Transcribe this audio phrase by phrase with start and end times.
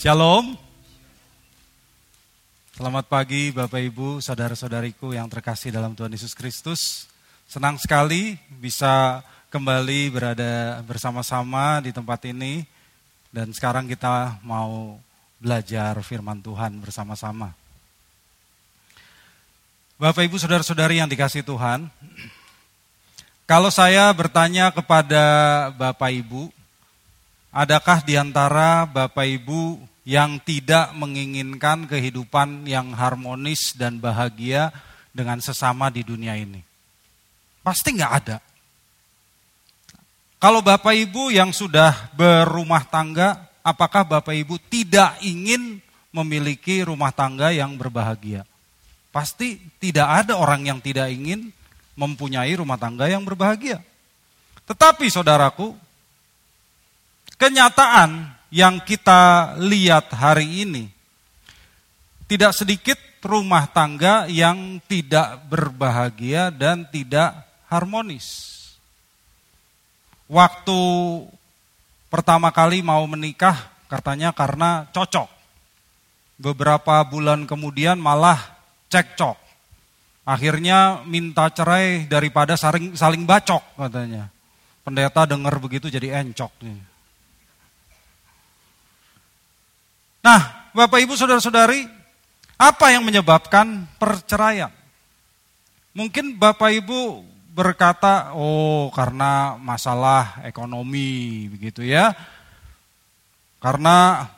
[0.00, 0.56] Shalom.
[2.72, 7.04] Selamat pagi Bapak Ibu, saudara-saudariku yang terkasih dalam Tuhan Yesus Kristus.
[7.44, 9.20] Senang sekali bisa
[9.52, 12.64] kembali berada bersama-sama di tempat ini.
[13.28, 14.96] Dan sekarang kita mau
[15.36, 17.52] belajar firman Tuhan bersama-sama.
[20.00, 21.92] Bapak Ibu, saudara-saudari yang dikasih Tuhan.
[23.44, 25.20] Kalau saya bertanya kepada
[25.76, 26.48] Bapak Ibu,
[27.52, 34.74] adakah di antara Bapak Ibu yang tidak menginginkan kehidupan yang harmonis dan bahagia
[35.14, 36.66] dengan sesama di dunia ini?
[37.62, 38.42] Pasti nggak ada.
[40.42, 45.78] Kalau Bapak Ibu yang sudah berumah tangga, apakah Bapak Ibu tidak ingin
[46.10, 48.42] memiliki rumah tangga yang berbahagia?
[49.14, 51.54] Pasti tidak ada orang yang tidak ingin
[51.94, 53.78] mempunyai rumah tangga yang berbahagia.
[54.66, 55.70] Tetapi saudaraku,
[57.38, 60.90] kenyataan yang kita lihat hari ini,
[62.26, 68.58] tidak sedikit rumah tangga yang tidak berbahagia dan tidak harmonis.
[70.26, 70.80] Waktu
[72.10, 75.30] pertama kali mau menikah, katanya karena cocok.
[76.40, 78.38] Beberapa bulan kemudian malah
[78.90, 79.38] cekcok.
[80.26, 84.30] Akhirnya minta cerai daripada saling, saling bacok katanya.
[84.80, 86.52] Pendeta dengar begitu jadi encok.
[86.64, 86.89] Nih.
[90.20, 91.88] Nah, Bapak Ibu Saudara-saudari,
[92.60, 94.68] apa yang menyebabkan perceraian?
[95.96, 102.12] Mungkin Bapak Ibu berkata, "Oh, karena masalah ekonomi," begitu ya.
[103.60, 104.28] Karena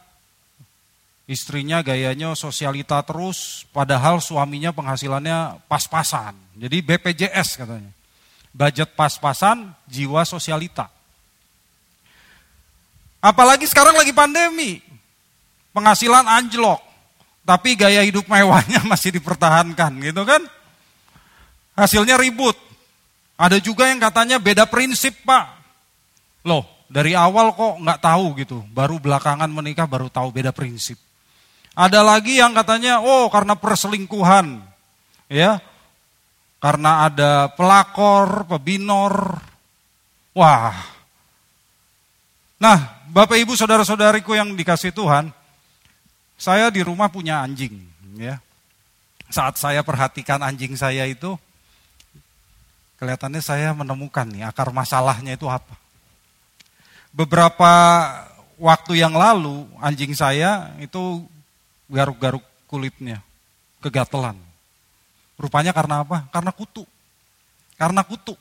[1.26, 6.34] istrinya gayanya sosialita terus, padahal suaminya penghasilannya pas-pasan.
[6.58, 7.92] Jadi BPJS katanya.
[8.52, 10.92] Budget pas-pasan, jiwa sosialita.
[13.22, 14.82] Apalagi sekarang lagi pandemi,
[15.72, 16.80] penghasilan anjlok,
[17.42, 20.40] tapi gaya hidup mewahnya masih dipertahankan gitu kan.
[21.76, 22.54] Hasilnya ribut.
[23.40, 25.50] Ada juga yang katanya beda prinsip pak.
[26.46, 31.00] Loh dari awal kok nggak tahu gitu, baru belakangan menikah baru tahu beda prinsip.
[31.72, 34.60] Ada lagi yang katanya, oh karena perselingkuhan,
[35.32, 35.56] ya,
[36.60, 39.40] karena ada pelakor, pebinor,
[40.36, 40.76] wah.
[42.60, 42.78] Nah,
[43.08, 45.32] Bapak Ibu saudara-saudariku yang dikasih Tuhan,
[46.42, 47.78] saya di rumah punya anjing,
[48.18, 48.42] ya.
[49.30, 51.38] Saat saya perhatikan anjing saya itu,
[52.98, 55.78] kelihatannya saya menemukan nih akar masalahnya itu apa.
[57.14, 57.70] Beberapa
[58.58, 61.22] waktu yang lalu anjing saya itu
[61.86, 63.22] garuk-garuk kulitnya,
[63.78, 64.34] kegatelan.
[65.38, 66.26] Rupanya karena apa?
[66.34, 66.82] Karena kutu.
[67.78, 68.34] Karena kutu.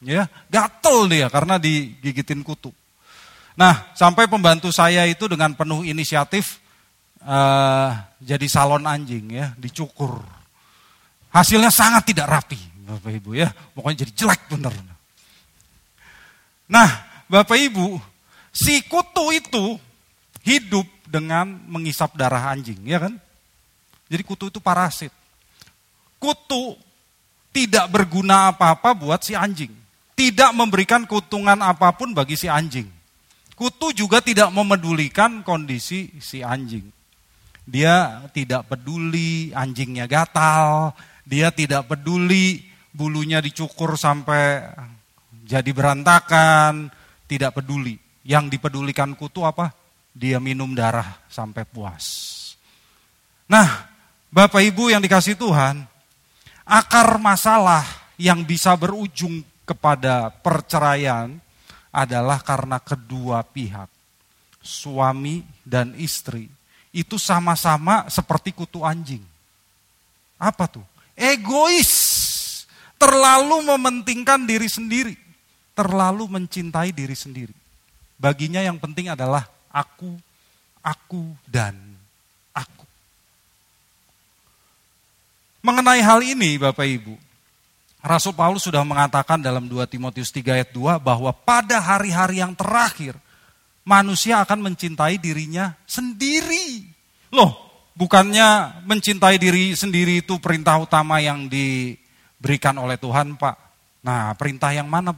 [0.00, 2.70] Ya, gatel dia karena digigitin kutu.
[3.58, 6.62] Nah, sampai pembantu saya itu dengan penuh inisiatif
[7.24, 10.20] uh, jadi salon anjing ya, dicukur.
[11.30, 13.48] Hasilnya sangat tidak rapi, Bapak Ibu ya.
[13.72, 14.74] Pokoknya jadi jelek bener.
[16.70, 16.90] Nah,
[17.30, 17.98] Bapak Ibu,
[18.50, 19.78] si kutu itu
[20.42, 23.14] hidup dengan mengisap darah anjing, ya kan?
[24.10, 25.14] Jadi kutu itu parasit.
[26.18, 26.74] Kutu
[27.50, 29.70] tidak berguna apa-apa buat si anjing.
[30.14, 32.86] Tidak memberikan keuntungan apa pun bagi si anjing.
[33.54, 36.99] Kutu juga tidak memedulikan kondisi si anjing.
[37.70, 40.90] Dia tidak peduli anjingnya gatal,
[41.22, 44.66] dia tidak peduli bulunya dicukur sampai
[45.46, 46.90] jadi berantakan,
[47.30, 47.94] tidak peduli.
[48.26, 49.70] Yang dipedulikan kutu apa?
[50.10, 52.06] Dia minum darah sampai puas.
[53.46, 53.86] Nah,
[54.34, 55.86] Bapak Ibu yang dikasih Tuhan,
[56.66, 57.86] akar masalah
[58.18, 61.38] yang bisa berujung kepada perceraian
[61.94, 63.86] adalah karena kedua pihak,
[64.58, 66.59] suami dan istri
[66.90, 69.22] itu sama-sama seperti kutu anjing.
[70.38, 70.84] Apa tuh?
[71.14, 71.92] Egois.
[73.00, 75.14] Terlalu mementingkan diri sendiri.
[75.72, 77.54] Terlalu mencintai diri sendiri.
[78.20, 80.12] Baginya yang penting adalah aku,
[80.84, 81.72] aku, dan
[82.52, 82.84] aku.
[85.64, 87.16] Mengenai hal ini Bapak Ibu,
[88.00, 93.16] Rasul Paulus sudah mengatakan dalam 2 Timotius 3 ayat 2 bahwa pada hari-hari yang terakhir
[93.90, 96.86] manusia akan mencintai dirinya sendiri.
[97.34, 97.50] Loh,
[97.98, 103.56] bukannya mencintai diri sendiri itu perintah utama yang diberikan oleh Tuhan, Pak.
[104.06, 105.10] Nah, perintah yang mana?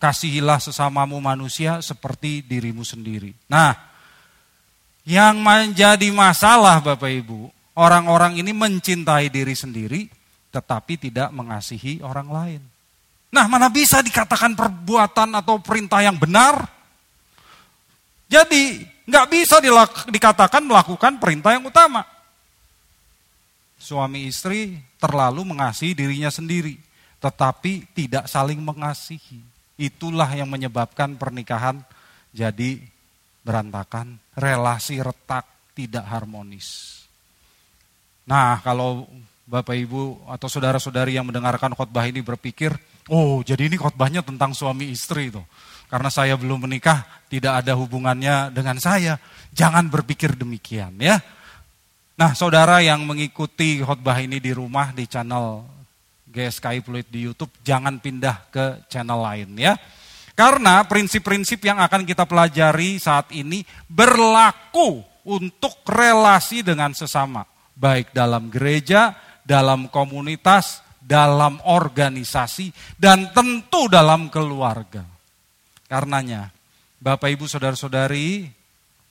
[0.00, 3.36] Kasihilah sesamamu manusia seperti dirimu sendiri.
[3.48, 3.76] Nah,
[5.04, 10.08] yang menjadi masalah Bapak Ibu, orang-orang ini mencintai diri sendiri
[10.54, 12.62] tetapi tidak mengasihi orang lain.
[13.34, 16.73] Nah, mana bisa dikatakan perbuatan atau perintah yang benar
[18.34, 19.62] jadi nggak bisa
[20.10, 22.02] dikatakan melakukan perintah yang utama.
[23.78, 26.74] Suami istri terlalu mengasihi dirinya sendiri,
[27.22, 29.38] tetapi tidak saling mengasihi.
[29.78, 31.78] Itulah yang menyebabkan pernikahan
[32.34, 32.82] jadi
[33.46, 35.46] berantakan, relasi retak,
[35.76, 37.02] tidak harmonis.
[38.24, 39.04] Nah, kalau
[39.44, 42.72] Bapak Ibu atau saudara-saudari yang mendengarkan khotbah ini berpikir,
[43.12, 45.44] oh jadi ini khotbahnya tentang suami istri itu.
[45.88, 49.20] Karena saya belum menikah, tidak ada hubungannya dengan saya.
[49.54, 51.22] Jangan berpikir demikian ya.
[52.14, 55.66] Nah saudara yang mengikuti khotbah ini di rumah di channel
[56.34, 59.78] GSKI Fluid di Youtube, jangan pindah ke channel lain ya.
[60.34, 67.46] Karena prinsip-prinsip yang akan kita pelajari saat ini berlaku untuk relasi dengan sesama.
[67.78, 69.14] Baik dalam gereja,
[69.46, 75.13] dalam komunitas, dalam organisasi, dan tentu dalam keluarga.
[75.94, 76.50] Karenanya,
[76.98, 78.50] Bapak Ibu Saudara-saudari,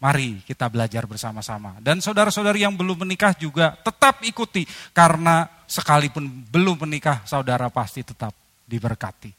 [0.03, 1.79] mari kita belajar bersama-sama.
[1.79, 8.35] Dan saudara-saudari yang belum menikah juga tetap ikuti, karena sekalipun belum menikah, saudara pasti tetap
[8.67, 9.31] diberkati.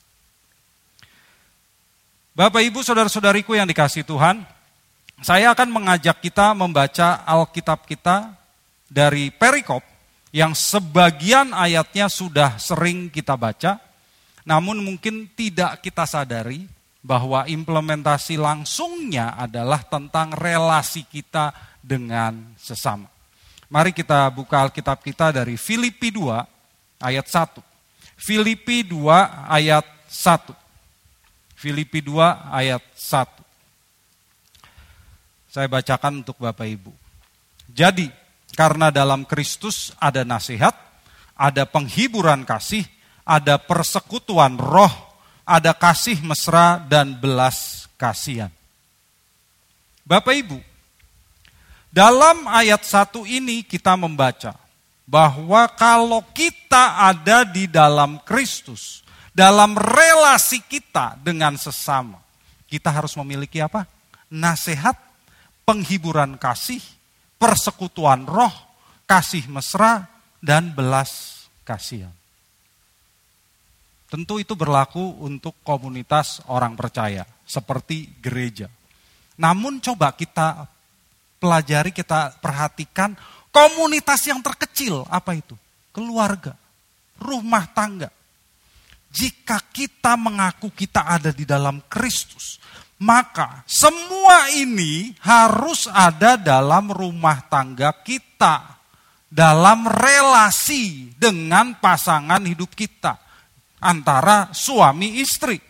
[2.33, 4.41] Bapak Ibu Saudara-saudariku yang dikasih Tuhan,
[5.21, 8.33] saya akan mengajak kita membaca Alkitab kita
[8.89, 9.85] dari perikop
[10.33, 13.77] yang sebagian ayatnya sudah sering kita baca,
[14.49, 16.73] namun mungkin tidak kita sadari
[17.05, 21.53] bahwa implementasi langsungnya adalah tentang relasi kita
[21.85, 23.13] dengan sesama.
[23.69, 27.61] Mari kita buka Alkitab kita dari Filipi 2 ayat 1.
[28.17, 29.05] Filipi 2
[29.53, 30.57] ayat 1.
[31.53, 33.29] Filipi 2 ayat 1.
[35.53, 36.93] Saya bacakan untuk Bapak Ibu.
[37.69, 38.09] Jadi,
[38.57, 40.73] karena dalam Kristus ada nasihat,
[41.37, 42.87] ada penghiburan kasih,
[43.29, 45.04] ada persekutuan roh,
[45.45, 48.51] ada kasih mesra dan belas kasihan.
[50.05, 50.59] Bapak Ibu,
[51.89, 54.57] dalam ayat satu ini kita membaca
[55.05, 62.21] bahwa kalau kita ada di dalam Kristus, dalam relasi kita dengan sesama,
[62.69, 63.89] kita harus memiliki apa?
[64.33, 64.97] Nasihat,
[65.65, 66.81] penghiburan kasih,
[67.37, 68.53] persekutuan roh,
[69.05, 70.09] kasih mesra,
[70.45, 72.13] dan belas kasihan.
[74.15, 78.71] Tentu itu berlaku untuk komunitas orang percaya, seperti gereja.
[79.43, 80.71] Namun coba kita
[81.43, 83.19] pelajari, kita perhatikan
[83.51, 85.59] komunitas yang terkecil, apa itu?
[85.91, 86.55] Keluarga,
[87.19, 88.07] rumah tangga.
[89.11, 92.63] Jika kita mengaku kita ada di dalam Kristus,
[93.03, 98.79] maka semua ini harus ada dalam rumah tangga kita,
[99.27, 103.25] dalam relasi dengan pasangan hidup kita,
[103.85, 105.61] antara suami istri.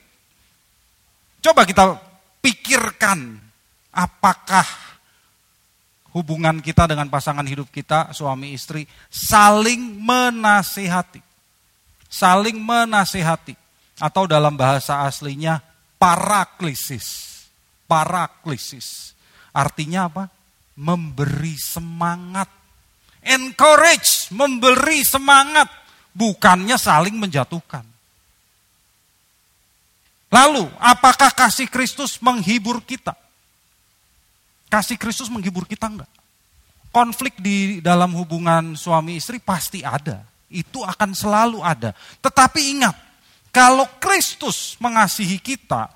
[1.43, 1.99] Coba kita
[2.39, 3.37] pikirkan,
[3.91, 4.65] apakah
[6.15, 11.21] hubungan kita dengan pasangan hidup kita, suami istri, saling menasihati.
[12.07, 13.59] Saling menasihati.
[13.99, 15.59] Atau dalam bahasa aslinya,
[15.99, 17.35] paraklisis.
[17.91, 19.13] Paraklisis.
[19.51, 20.25] Artinya apa?
[20.79, 22.49] Memberi semangat.
[23.21, 25.67] Encourage, memberi semangat.
[26.15, 27.94] Bukannya saling menjatuhkan.
[30.35, 33.15] Lalu, apakah kasih Kristus menghibur kita?
[34.67, 36.11] Kasih Kristus menghibur kita enggak?
[36.91, 40.27] Konflik di dalam hubungan suami istri pasti ada.
[40.51, 41.95] Itu akan selalu ada.
[42.19, 42.99] Tetapi ingat,
[43.55, 45.87] kalau Kristus mengasihi kita,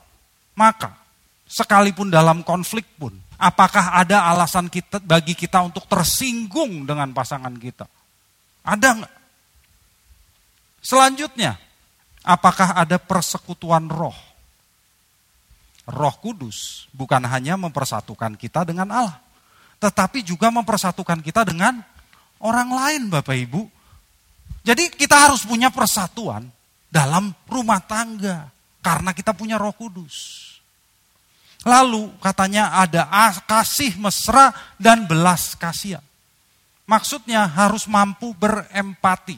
[0.55, 0.95] maka
[1.43, 3.11] sekalipun dalam konflik pun,
[3.43, 7.91] apakah ada alasan kita bagi kita untuk tersinggung dengan pasangan kita?
[8.63, 9.15] Ada nggak?
[10.79, 11.59] Selanjutnya,
[12.23, 14.28] apakah ada persekutuan roh?
[15.89, 19.17] Roh Kudus bukan hanya mempersatukan kita dengan Allah,
[19.81, 21.81] tetapi juga mempersatukan kita dengan
[22.45, 23.63] orang lain, Bapak Ibu.
[24.61, 26.45] Jadi kita harus punya persatuan
[26.93, 28.53] dalam rumah tangga
[28.85, 30.45] karena kita punya Roh Kudus.
[31.65, 33.09] Lalu katanya ada
[33.49, 36.05] kasih mesra dan belas kasihan.
[36.89, 39.37] Maksudnya harus mampu berempati.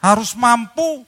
[0.00, 1.04] Harus mampu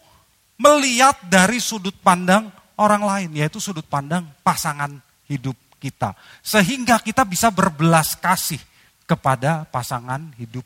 [0.57, 2.49] melihat dari sudut pandang
[2.79, 4.95] orang lain, yaitu sudut pandang pasangan
[5.27, 6.15] hidup kita.
[6.41, 8.63] Sehingga kita bisa berbelas kasih
[9.05, 10.65] kepada pasangan hidup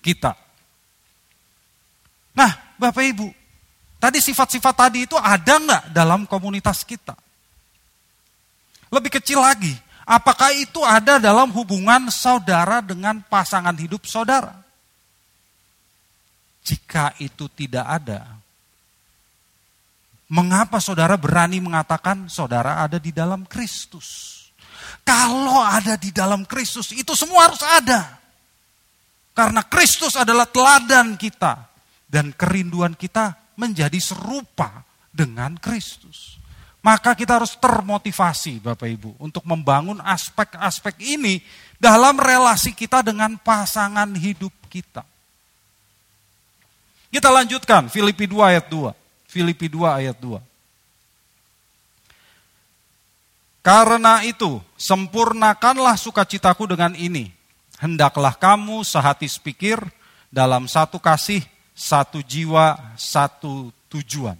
[0.00, 0.38] kita.
[2.34, 3.28] Nah, Bapak Ibu,
[4.04, 7.16] Tadi sifat-sifat tadi itu ada nggak dalam komunitas kita?
[8.92, 9.72] Lebih kecil lagi,
[10.04, 14.60] apakah itu ada dalam hubungan saudara dengan pasangan hidup saudara?
[16.68, 18.28] Jika itu tidak ada,
[20.32, 24.34] mengapa saudara berani mengatakan saudara ada di dalam Kristus?
[25.04, 28.20] Kalau ada di dalam Kristus, itu semua harus ada.
[29.36, 31.68] Karena Kristus adalah teladan kita.
[32.08, 36.38] Dan kerinduan kita menjadi serupa dengan Kristus.
[36.84, 41.40] Maka kita harus termotivasi Bapak Ibu untuk membangun aspek-aspek ini
[41.80, 45.00] dalam relasi kita dengan pasangan hidup kita.
[47.08, 49.03] Kita lanjutkan Filipi 2 ayat 2.
[49.34, 50.38] Filipi 2 ayat 2.
[53.66, 57.34] Karena itu, sempurnakanlah sukacitaku dengan ini.
[57.82, 59.82] Hendaklah kamu sehati sepikir
[60.30, 61.42] dalam satu kasih,
[61.74, 64.38] satu jiwa, satu tujuan.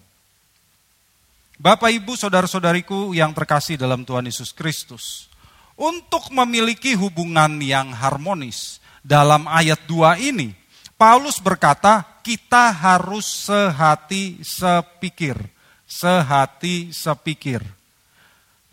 [1.59, 5.27] Bapak, ibu, saudara-saudariku yang terkasih dalam Tuhan Yesus Kristus,
[5.75, 10.55] untuk memiliki hubungan yang harmonis dalam ayat 2 ini,
[10.95, 15.37] Paulus berkata, kita harus sehati sepikir,
[15.85, 17.61] sehati sepikir.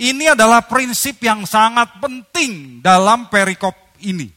[0.02, 4.30] Ini adalah prinsip yang sangat penting dalam perikop ini.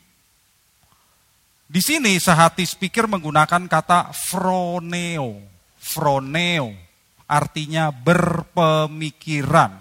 [1.64, 5.40] Di sini sehati speaker menggunakan kata froneo.
[5.80, 6.68] Froneo
[7.24, 9.80] artinya berpemikiran.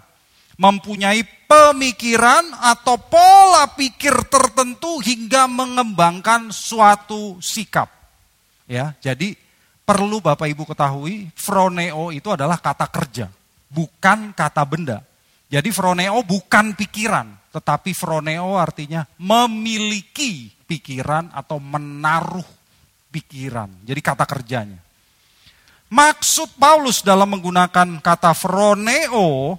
[0.56, 7.86] Mempunyai pemikiran atau pola pikir tertentu hingga mengembangkan suatu sikap.
[8.66, 9.38] Ya, jadi
[9.86, 13.30] perlu Bapak Ibu ketahui, froneo itu adalah kata kerja,
[13.70, 15.06] bukan kata benda.
[15.46, 22.48] Jadi froneo bukan pikiran, tetapi froneo artinya memiliki pikiran atau menaruh
[23.14, 23.70] pikiran.
[23.86, 24.82] Jadi kata kerjanya.
[25.94, 29.54] Maksud Paulus dalam menggunakan kata froneo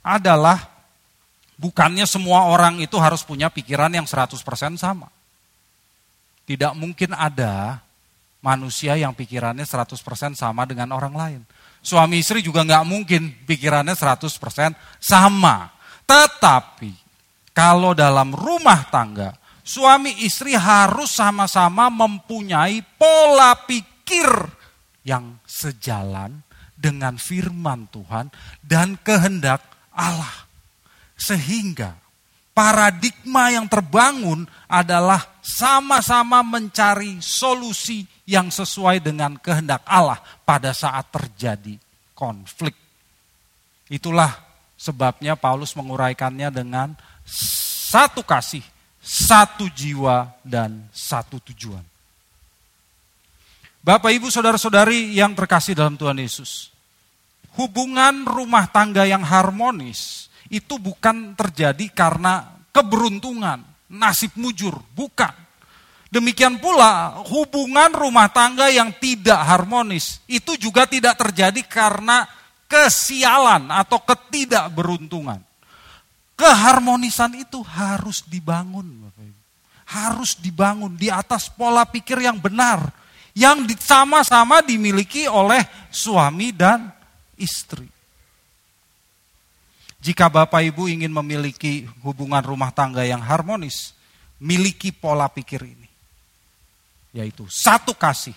[0.00, 0.77] adalah
[1.58, 4.38] bukannya semua orang itu harus punya pikiran yang 100%
[4.78, 5.10] sama.
[6.48, 7.82] Tidak mungkin ada
[8.40, 11.40] manusia yang pikirannya 100% sama dengan orang lain.
[11.82, 14.32] Suami istri juga nggak mungkin pikirannya 100%
[14.96, 15.68] sama.
[16.08, 16.92] Tetapi
[17.52, 24.30] kalau dalam rumah tangga, suami istri harus sama-sama mempunyai pola pikir
[25.04, 26.40] yang sejalan
[26.72, 28.32] dengan firman Tuhan
[28.64, 29.60] dan kehendak
[29.92, 30.47] Allah.
[31.18, 31.98] Sehingga
[32.54, 41.78] paradigma yang terbangun adalah sama-sama mencari solusi yang sesuai dengan kehendak Allah pada saat terjadi
[42.18, 42.74] konflik.
[43.86, 44.34] Itulah
[44.78, 46.92] sebabnya Paulus menguraikannya dengan
[47.88, 48.62] satu kasih,
[49.00, 51.82] satu jiwa, dan satu tujuan.
[53.80, 56.68] Bapak, ibu, saudara-saudari yang terkasih dalam Tuhan Yesus,
[57.56, 63.60] hubungan rumah tangga yang harmonis itu bukan terjadi karena keberuntungan,
[63.92, 65.48] nasib mujur, bukan
[66.08, 72.24] Demikian pula hubungan rumah tangga yang tidak harmonis itu juga tidak terjadi karena
[72.64, 75.44] kesialan atau ketidakberuntungan.
[76.32, 79.12] Keharmonisan itu harus dibangun,
[79.88, 82.92] Harus dibangun di atas pola pikir yang benar
[83.32, 86.92] yang sama-sama dimiliki oleh suami dan
[87.40, 87.97] istri.
[90.08, 93.92] Jika Bapak Ibu ingin memiliki hubungan rumah tangga yang harmonis,
[94.40, 95.88] miliki pola pikir ini
[97.18, 98.36] yaitu satu kasih.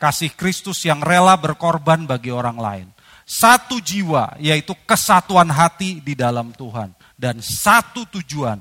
[0.00, 2.88] Kasih Kristus yang rela berkorban bagi orang lain.
[3.28, 6.96] Satu jiwa, yaitu kesatuan hati di dalam Tuhan.
[7.20, 8.56] Dan satu tujuan.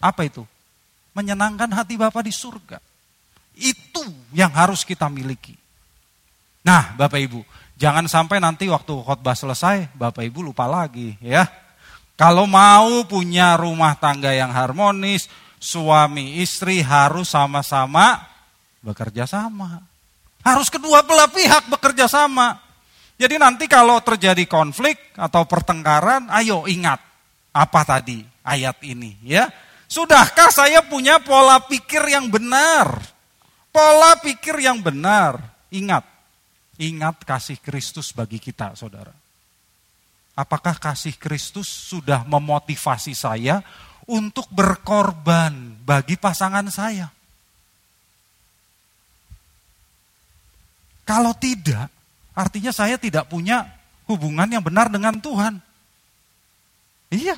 [0.00, 0.40] Apa itu?
[1.12, 2.80] Menyenangkan hati Bapak di surga.
[3.60, 4.00] Itu
[4.32, 5.52] yang harus kita miliki.
[6.64, 7.44] Nah, Bapak Ibu,
[7.76, 11.44] jangan sampai nanti waktu khotbah selesai, Bapak Ibu lupa lagi ya.
[12.20, 15.24] Kalau mau punya rumah tangga yang harmonis,
[15.56, 18.20] suami istri harus sama-sama
[18.84, 19.80] bekerja sama.
[20.44, 22.60] Harus kedua belah pihak bekerja sama.
[23.16, 27.00] Jadi nanti kalau terjadi konflik atau pertengkaran, ayo ingat
[27.56, 29.48] apa tadi ayat ini ya.
[29.88, 33.00] Sudahkah saya punya pola pikir yang benar?
[33.72, 35.40] Pola pikir yang benar.
[35.72, 36.04] Ingat,
[36.76, 39.19] ingat kasih Kristus bagi kita, saudara.
[40.40, 43.60] Apakah kasih Kristus sudah memotivasi saya
[44.08, 47.12] untuk berkorban bagi pasangan saya?
[51.04, 51.92] Kalau tidak,
[52.32, 53.68] artinya saya tidak punya
[54.08, 55.60] hubungan yang benar dengan Tuhan.
[57.12, 57.36] Iya.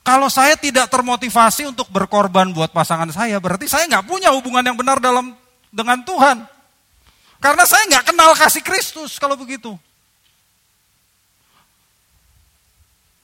[0.00, 4.80] Kalau saya tidak termotivasi untuk berkorban buat pasangan saya, berarti saya nggak punya hubungan yang
[4.80, 5.36] benar dalam
[5.68, 6.40] dengan Tuhan.
[7.36, 9.76] Karena saya nggak kenal kasih Kristus kalau begitu.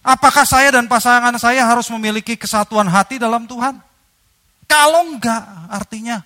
[0.00, 3.76] Apakah saya dan pasangan saya harus memiliki kesatuan hati dalam Tuhan?
[4.64, 6.25] Kalau enggak, artinya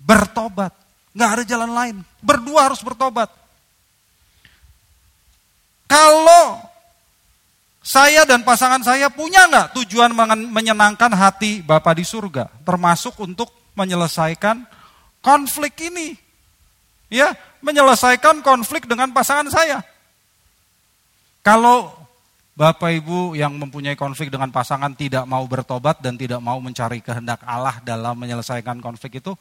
[0.00, 0.72] bertobat.
[1.12, 1.96] Nggak ada jalan lain.
[2.24, 3.28] Berdua harus bertobat.
[5.84, 6.72] Kalau
[7.82, 10.14] Saya dan pasangan saya punya nggak tujuan
[10.54, 14.62] menyenangkan hati Bapa di surga, termasuk untuk menyelesaikan
[15.18, 16.14] konflik ini.
[17.10, 19.82] Ya, menyelesaikan konflik dengan pasangan saya.
[21.42, 21.90] Kalau
[22.54, 27.42] Bapak Ibu yang mempunyai konflik dengan pasangan tidak mau bertobat dan tidak mau mencari kehendak
[27.42, 29.34] Allah dalam menyelesaikan konflik itu,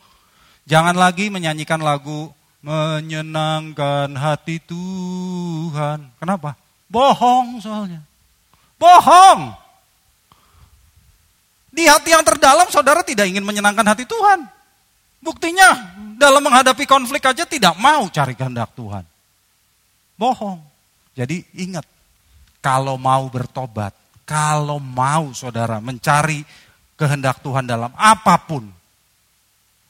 [0.65, 2.34] jangan lagi menyanyikan lagu
[2.65, 6.10] menyenangkan hati Tuhan.
[6.17, 6.58] Kenapa?
[6.89, 8.01] Bohong soalnya.
[8.81, 9.53] Bohong.
[11.72, 14.43] Di hati yang terdalam saudara tidak ingin menyenangkan hati Tuhan.
[15.22, 19.05] Buktinya dalam menghadapi konflik aja tidak mau cari kehendak Tuhan.
[20.17, 20.72] Bohong.
[21.12, 21.84] Jadi ingat,
[22.62, 23.91] kalau mau bertobat,
[24.24, 26.46] kalau mau saudara mencari
[26.94, 28.70] kehendak Tuhan dalam apa pun,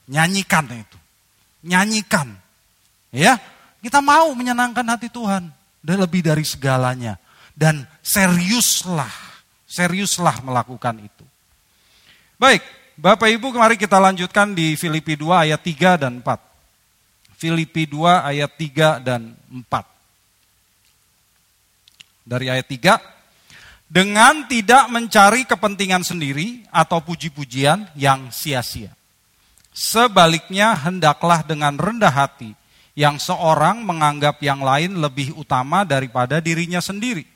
[0.08, 0.98] nyanyikan itu.
[1.68, 2.32] Nyanyikan.
[3.12, 3.38] Ya,
[3.84, 5.51] kita mau menyenangkan hati Tuhan.
[5.84, 7.20] Dan lebih dari segalanya.
[7.51, 9.12] Dan seriuslah,
[9.68, 11.25] seriuslah melakukan itu.
[12.40, 12.63] Baik,
[12.96, 16.40] Bapak Ibu mari kita lanjutkan di Filipi 2 ayat 3 dan 4.
[17.36, 19.91] Filipi 2 ayat 3 dan 4.
[22.32, 28.96] Dari ayat 3, dengan tidak mencari kepentingan sendiri atau puji-pujian yang sia-sia.
[29.76, 32.56] Sebaliknya hendaklah dengan rendah hati
[32.96, 37.28] yang seorang menganggap yang lain lebih utama daripada dirinya sendiri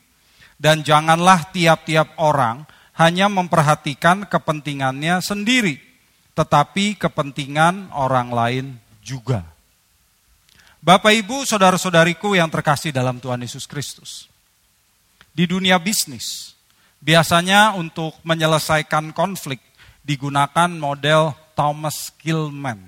[0.56, 2.64] dan janganlah tiap-tiap orang
[2.96, 5.76] hanya memperhatikan kepentingannya sendiri,
[6.32, 8.66] tetapi kepentingan orang lain
[9.04, 9.44] juga.
[10.80, 14.32] Bapak, ibu, saudara-saudariku yang terkasih dalam Tuhan Yesus Kristus,
[15.36, 16.56] di dunia bisnis,
[17.04, 19.60] biasanya untuk menyelesaikan konflik
[20.08, 22.80] digunakan model Thomas Gilman,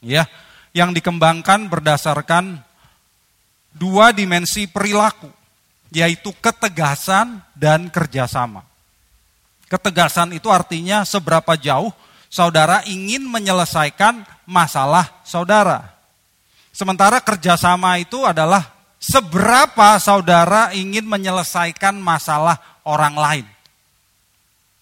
[0.00, 0.24] ya,
[0.72, 2.64] yang dikembangkan berdasarkan
[3.76, 5.28] dua dimensi perilaku
[5.94, 8.66] yaitu ketegasan dan kerjasama.
[9.70, 11.94] Ketegasan itu artinya seberapa jauh
[12.26, 15.94] saudara ingin menyelesaikan masalah saudara.
[16.74, 18.73] Sementara kerjasama itu adalah
[19.04, 22.56] seberapa saudara ingin menyelesaikan masalah
[22.88, 23.46] orang lain.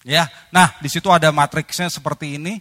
[0.03, 2.59] Ya, nah di situ ada matriksnya seperti ini.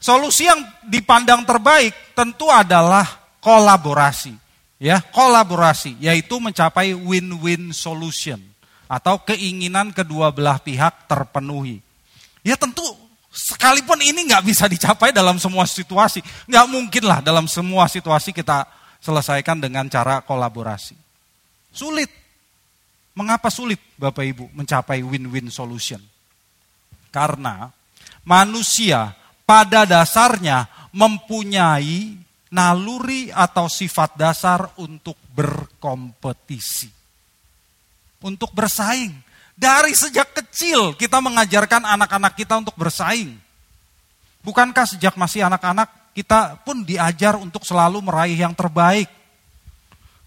[0.00, 3.08] Solusi yang dipandang terbaik tentu adalah
[3.40, 4.44] kolaborasi
[4.84, 8.36] ya kolaborasi yaitu mencapai win-win solution
[8.84, 11.80] atau keinginan kedua belah pihak terpenuhi.
[12.44, 12.84] Ya tentu
[13.32, 18.68] sekalipun ini nggak bisa dicapai dalam semua situasi, nggak mungkin lah dalam semua situasi kita
[19.04, 20.96] selesaikan dengan cara kolaborasi.
[21.68, 22.08] Sulit.
[23.14, 26.02] Mengapa sulit Bapak Ibu mencapai win-win solution?
[27.14, 27.70] Karena
[28.26, 29.14] manusia
[29.46, 32.18] pada dasarnya mempunyai
[32.50, 36.90] naluri atau sifat dasar untuk berkompetisi.
[38.24, 39.14] Untuk bersaing.
[39.54, 43.30] Dari sejak kecil kita mengajarkan anak-anak kita untuk bersaing.
[44.42, 49.10] Bukankah sejak masih anak-anak kita pun diajar untuk selalu meraih yang terbaik.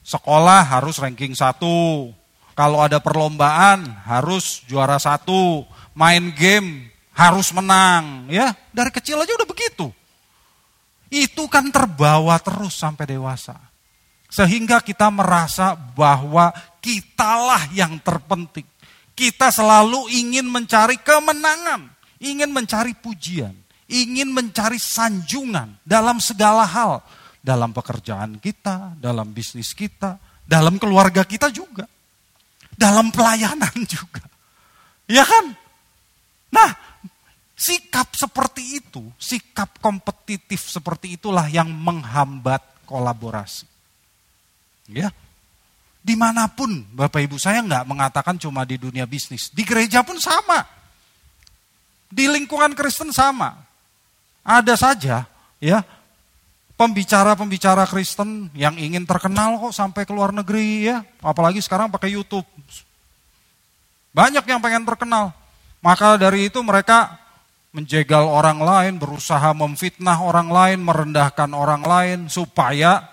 [0.03, 2.11] Sekolah harus ranking satu.
[2.53, 5.63] Kalau ada perlombaan harus juara satu.
[5.97, 8.29] Main game harus menang.
[8.29, 9.89] Ya, dari kecil aja udah begitu
[11.11, 13.55] itu kan terbawa terus sampai dewasa.
[14.27, 16.51] Sehingga kita merasa bahwa
[16.83, 18.67] kitalah yang terpenting.
[19.17, 21.89] Kita selalu ingin mencari kemenangan,
[22.21, 23.55] ingin mencari pujian,
[23.87, 27.03] ingin mencari sanjungan dalam segala hal.
[27.37, 31.87] Dalam pekerjaan kita, dalam bisnis kita, dalam keluarga kita juga.
[32.75, 34.23] Dalam pelayanan juga.
[35.07, 35.55] Ya kan?
[36.51, 36.71] Nah,
[37.57, 43.65] Sikap seperti itu, sikap kompetitif seperti itulah yang menghambat kolaborasi.
[44.93, 45.09] Ya,
[46.05, 50.21] di mana pun Bapak Ibu saya nggak mengatakan cuma di dunia bisnis, di gereja pun
[50.21, 50.69] sama,
[52.13, 53.57] di lingkungan Kristen sama.
[54.47, 55.27] Ada saja
[55.59, 55.83] ya
[56.79, 62.45] pembicara-pembicara Kristen yang ingin terkenal kok sampai ke luar negeri ya, apalagi sekarang pakai YouTube.
[64.15, 65.35] Banyak yang pengen terkenal.
[65.81, 67.17] Maka dari itu mereka
[67.75, 73.05] menjegal orang lain, berusaha memfitnah orang lain, merendahkan orang lain supaya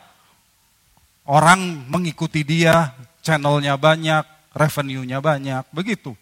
[1.29, 4.25] orang mengikuti dia, channelnya banyak,
[4.57, 6.17] revenue-nya banyak, begitu.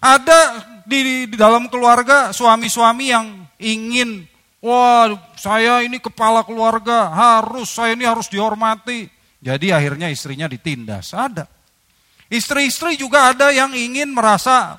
[0.00, 3.26] Ada di, di dalam keluarga suami-suami yang
[3.62, 4.26] ingin,
[4.58, 9.06] wah saya ini kepala keluarga, harus saya ini harus dihormati.
[9.38, 11.46] Jadi akhirnya istrinya ditindas, ada.
[12.26, 14.78] Istri-istri juga ada yang ingin merasa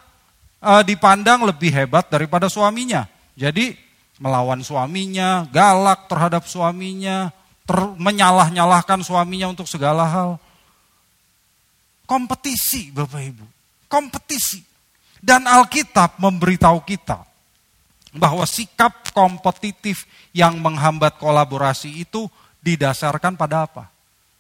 [0.62, 3.10] uh, dipandang lebih hebat daripada suaminya.
[3.34, 3.74] Jadi
[4.22, 7.34] melawan suaminya, galak terhadap suaminya,
[7.66, 10.32] ter, menyalah-nyalahkan suaminya untuk segala hal.
[12.06, 13.46] kompetisi Bapak Ibu.
[13.88, 14.71] Kompetisi.
[15.22, 17.22] Dan Alkitab memberitahu kita
[18.12, 22.26] bahwa sikap kompetitif yang menghambat kolaborasi itu
[22.60, 23.86] didasarkan pada apa?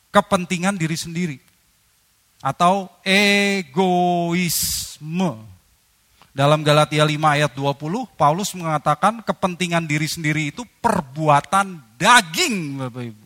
[0.10, 1.38] Kepentingan diri sendiri.
[2.42, 4.42] Atau egoisme.
[6.32, 13.24] Dalam Galatia 5 ayat 20, Paulus mengatakan kepentingan diri sendiri itu perbuatan daging, Bapak Ibu.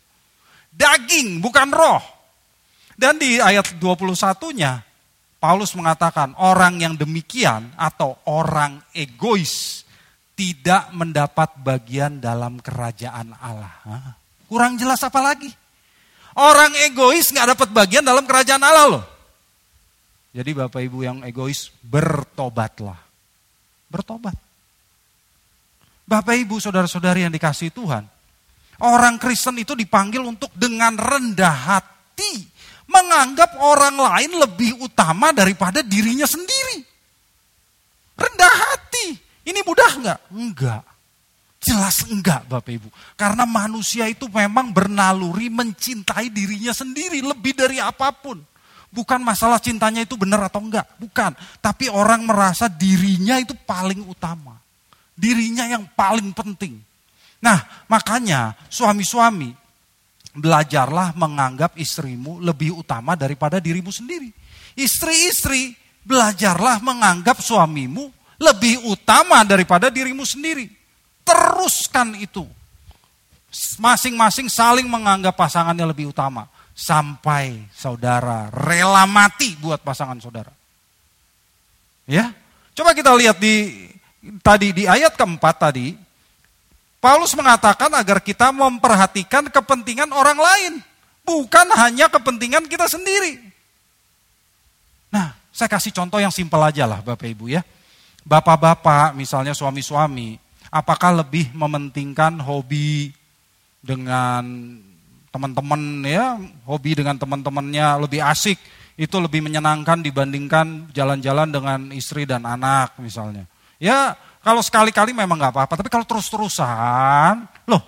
[0.73, 2.01] Daging, bukan roh.
[2.97, 4.81] Dan di ayat 21-nya,
[5.45, 9.85] Paulus mengatakan orang yang demikian atau orang egois
[10.33, 13.77] tidak mendapat bagian dalam kerajaan Allah.
[14.49, 15.53] Kurang jelas apa lagi?
[16.33, 19.05] Orang egois nggak dapat bagian dalam kerajaan Allah loh.
[20.33, 22.97] Jadi Bapak Ibu yang egois, bertobatlah.
[23.85, 24.33] Bertobat.
[26.09, 28.01] Bapak Ibu, saudara-saudari yang dikasih Tuhan.
[28.81, 32.33] Orang Kristen itu dipanggil untuk dengan rendah hati.
[32.85, 36.85] Menganggap orang lain lebih utama daripada dirinya sendiri.
[38.15, 39.17] Rendah hati.
[39.45, 40.19] Ini mudah nggak?
[40.33, 40.83] Enggak.
[41.65, 42.89] Jelas enggak Bapak Ibu.
[43.17, 48.37] Karena manusia itu memang bernaluri mencintai dirinya sendiri lebih dari apa pun.
[48.93, 51.35] Bukan masalah cintanya itu benar atau enggak, bukan.
[51.59, 54.55] Tapi orang merasa dirinya itu paling utama.
[55.17, 56.79] Dirinya yang paling penting.
[57.41, 57.59] Nah,
[57.91, 59.64] makanya suami-suami
[60.35, 64.29] belajarlah menganggap istrimu lebih utama daripada dirimu sendiri.
[64.75, 70.67] Istri-istri belajarlah menganggap suamimu lebih utama daripada dirimu sendiri.
[71.23, 72.43] Teruskan itu.
[73.79, 80.51] Masing-masing saling menganggap pasangannya lebih utama sampai saudara rela mati buat pasangan saudara.
[82.03, 82.35] Ya,
[82.75, 83.87] coba kita lihat di
[84.43, 85.95] tadi di ayat keempat tadi,
[87.05, 90.81] Paulus mengatakan agar kita memperhatikan kepentingan orang lain,
[91.21, 93.37] bukan hanya kepentingan kita sendiri.
[95.13, 97.61] Nah, saya kasih contoh yang simpel aja lah Bapak Ibu ya.
[98.25, 100.41] Bapak-bapak, misalnya suami-suami,
[100.73, 103.13] apakah lebih mementingkan hobi
[103.85, 104.73] dengan
[105.29, 108.57] teman-teman ya hobi dengan teman-temannya lebih asik
[108.97, 113.45] itu lebih menyenangkan dibandingkan jalan-jalan dengan istri dan anak misalnya.
[113.77, 117.81] Ya kalau sekali-kali memang nggak apa-apa, tapi kalau terus-terusan, loh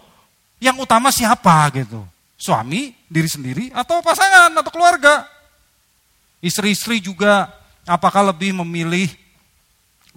[0.57, 2.01] yang utama siapa gitu?
[2.33, 5.21] Suami, diri sendiri, atau pasangan, atau keluarga?
[6.41, 7.53] Istri-istri juga
[7.85, 9.05] apakah lebih memilih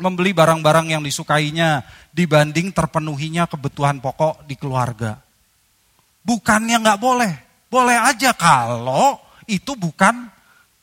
[0.00, 5.20] membeli barang-barang yang disukainya dibanding terpenuhinya kebutuhan pokok di keluarga?
[6.24, 7.32] Bukannya nggak boleh,
[7.68, 10.24] boleh aja kalau itu bukan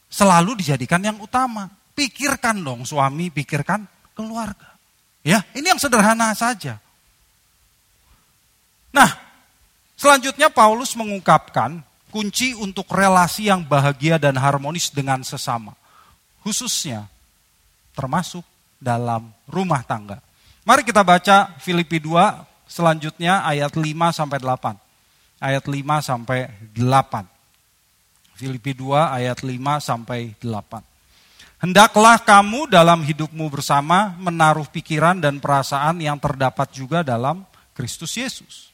[0.06, 1.66] selalu dijadikan yang utama.
[1.98, 4.77] Pikirkan dong suami, pikirkan keluarga.
[5.28, 6.80] Ya, ini yang sederhana saja.
[8.96, 9.12] Nah,
[10.00, 15.76] selanjutnya Paulus mengungkapkan kunci untuk relasi yang bahagia dan harmonis dengan sesama.
[16.48, 17.12] Khususnya
[17.92, 18.48] termasuk
[18.80, 20.24] dalam rumah tangga.
[20.64, 23.84] Mari kita baca Filipi 2 selanjutnya ayat 5
[24.16, 24.88] sampai 8
[25.42, 27.26] ayat 5 sampai 8.
[28.38, 30.97] Filipi 2 ayat 5 sampai 8.
[31.58, 37.42] Hendaklah kamu dalam hidupmu bersama menaruh pikiran dan perasaan yang terdapat juga dalam
[37.74, 38.70] Kristus Yesus.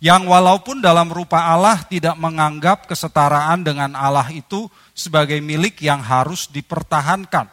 [0.00, 6.48] Yang walaupun dalam rupa Allah tidak menganggap kesetaraan dengan Allah itu sebagai milik yang harus
[6.48, 7.48] dipertahankan.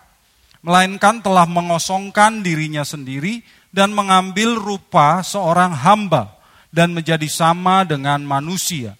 [0.63, 3.43] Melainkan telah mengosongkan dirinya sendiri
[3.75, 6.31] dan mengambil rupa seorang hamba
[6.71, 8.95] dan menjadi sama dengan manusia.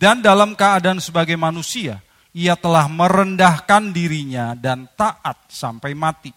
[0.00, 2.00] Dan dalam keadaan sebagai manusia,
[2.36, 6.30] ia telah merendahkan dirinya dan taat sampai mati,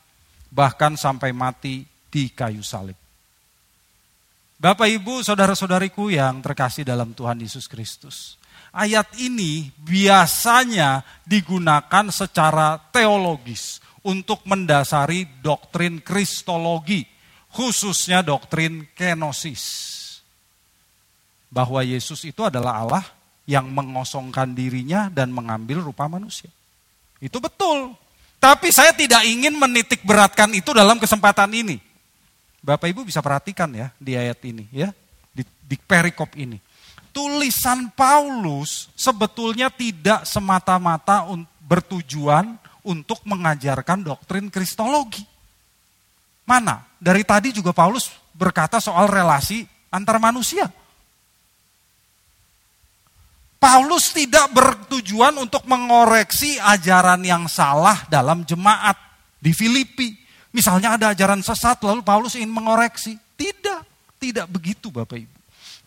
[0.49, 2.97] bahkan sampai mati di kayu salib.
[4.57, 8.39] Bapak, ibu, saudara-saudariku yang terkasih dalam Tuhan Yesus Kristus,
[8.71, 17.03] ayat ini biasanya digunakan secara teologis untuk mendasari doktrin kristologi,
[17.51, 19.91] khususnya doktrin kenosis
[21.53, 23.05] bahwa Yesus itu adalah Allah
[23.43, 26.49] yang mengosongkan dirinya dan mengambil rupa manusia.
[27.19, 27.95] Itu betul.
[28.39, 31.79] Tapi saya tidak ingin menitik beratkan itu dalam kesempatan ini.
[32.63, 34.91] Bapak Ibu bisa perhatikan ya di ayat ini ya,
[35.31, 36.59] di, di perikop ini.
[37.11, 41.27] Tulisan Paulus sebetulnya tidak semata-mata
[41.63, 45.23] bertujuan untuk mengajarkan doktrin kristologi.
[46.43, 46.83] Mana?
[46.99, 50.67] Dari tadi juga Paulus berkata soal relasi antar manusia.
[53.63, 58.99] Paulus tidak bertujuan untuk mengoreksi ajaran yang salah dalam jemaat
[59.39, 60.11] di Filipi.
[60.51, 63.15] Misalnya ada ajaran sesat lalu Paulus ingin mengoreksi.
[63.15, 63.81] Tidak,
[64.19, 65.37] tidak begitu Bapak Ibu.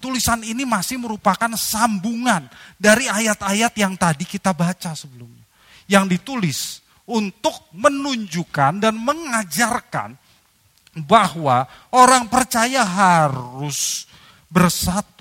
[0.01, 2.49] Tulisan ini masih merupakan sambungan
[2.81, 5.45] dari ayat-ayat yang tadi kita baca sebelumnya.
[5.85, 6.59] Yang ditulis
[7.05, 10.17] untuk menunjukkan dan mengajarkan
[11.05, 14.09] bahwa orang percaya harus
[14.49, 15.16] bersatu.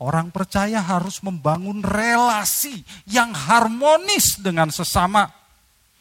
[0.00, 5.28] Orang percaya harus membangun relasi yang harmonis dengan sesama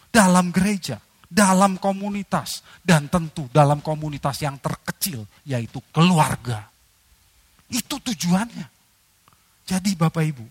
[0.08, 6.72] dalam gereja, dalam komunitas, dan tentu dalam komunitas yang terkecil, yaitu keluarga.
[7.68, 8.72] Itu tujuannya.
[9.68, 10.46] Jadi, Bapak Ibu,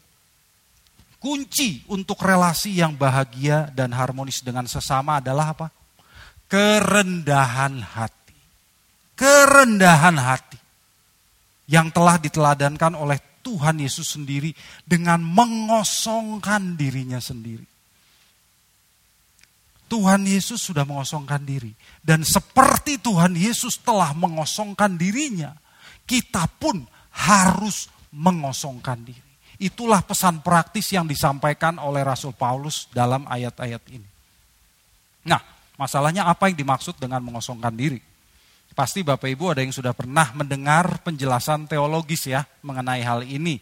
[1.17, 5.73] kunci untuk relasi yang bahagia dan harmonis dengan sesama adalah apa?
[6.53, 8.37] Kerendahan hati.
[9.17, 10.61] Kerendahan hati
[11.69, 14.53] yang telah diteladankan oleh Tuhan Yesus sendiri
[14.85, 17.65] dengan mengosongkan dirinya sendiri.
[19.89, 21.73] Tuhan Yesus sudah mengosongkan diri.
[22.05, 25.57] Dan seperti Tuhan Yesus telah mengosongkan dirinya,
[26.05, 26.85] kita pun
[27.17, 29.25] harus mengosongkan diri.
[29.57, 34.07] Itulah pesan praktis yang disampaikan oleh Rasul Paulus dalam ayat-ayat ini.
[35.25, 35.41] Nah,
[35.81, 37.99] masalahnya apa yang dimaksud dengan mengosongkan diri?
[38.79, 43.59] Pasti Bapak Ibu ada yang sudah pernah mendengar penjelasan teologis ya mengenai hal ini.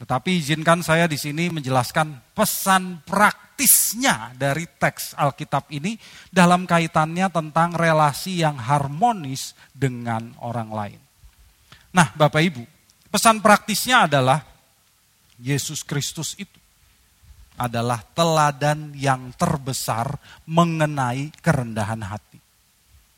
[0.00, 6.00] Tetapi izinkan saya di sini menjelaskan pesan praktisnya dari teks Alkitab ini
[6.32, 11.00] dalam kaitannya tentang relasi yang harmonis dengan orang lain.
[11.92, 12.64] Nah, Bapak Ibu,
[13.12, 14.40] pesan praktisnya adalah
[15.36, 16.56] Yesus Kristus itu
[17.60, 20.16] adalah teladan yang terbesar
[20.48, 22.45] mengenai kerendahan hati.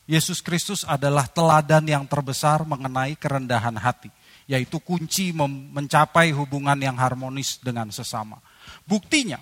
[0.08, 4.08] Yesus Kristus adalah teladan yang terbesar mengenai kerendahan hati,
[4.48, 8.40] yaitu kunci mencapai hubungan yang harmonis dengan sesama.
[8.88, 9.36] Buktinya,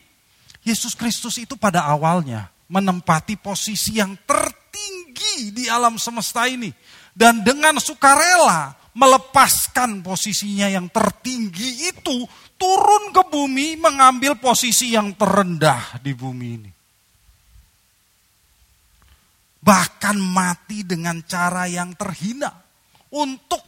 [0.66, 6.74] Yesus Kristus itu pada awalnya menempati posisi yang tertinggi di alam semesta ini,
[7.14, 12.26] dan dengan sukarela melepaskan posisinya yang tertinggi itu,
[12.58, 16.75] turun ke bumi mengambil posisi yang terendah di bumi ini
[19.66, 22.54] bahkan mati dengan cara yang terhina
[23.10, 23.58] untuk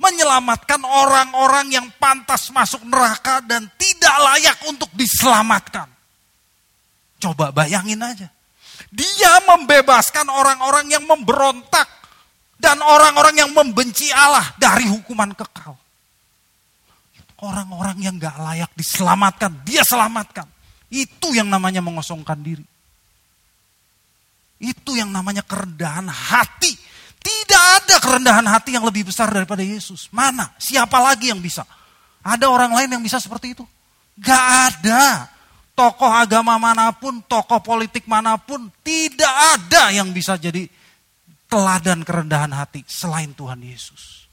[0.00, 5.92] menyelamatkan orang-orang yang pantas masuk neraka dan tidak layak untuk diselamatkan.
[7.20, 8.28] Coba bayangin aja.
[8.88, 11.88] Dia membebaskan orang-orang yang memberontak
[12.56, 15.76] dan orang-orang yang membenci Allah dari hukuman kekal.
[17.36, 20.48] Orang-orang yang gak layak diselamatkan, dia selamatkan.
[20.88, 22.64] Itu yang namanya mengosongkan diri.
[24.56, 26.72] Itu yang namanya kerendahan hati.
[27.20, 30.08] Tidak ada kerendahan hati yang lebih besar daripada Yesus.
[30.14, 30.54] Mana?
[30.56, 31.66] Siapa lagi yang bisa?
[32.22, 33.64] Ada orang lain yang bisa seperti itu?
[34.16, 35.28] Gak ada.
[35.76, 40.64] Tokoh agama mana pun, tokoh politik mana pun, tidak ada yang bisa jadi
[41.52, 44.24] teladan kerendahan hati selain Tuhan Yesus.